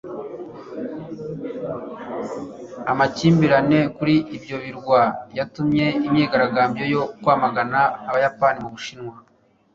amakimbirane 2.91 3.79
kuri 3.97 4.15
ibyo 4.35 4.57
birwa 4.63 5.01
yatumye 5.37 5.85
imyigaragambyo 6.05 6.83
yo 6.93 7.01
kwamagana 7.21 7.79
abayapani 8.09 8.59
mu 8.63 8.69
bushinwa 8.75 9.15